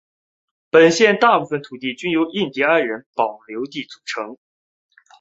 [0.71, 4.35] 本县大部份土地均由印第安人保留地组成。